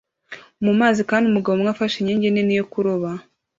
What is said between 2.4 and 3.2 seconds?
yo kuroba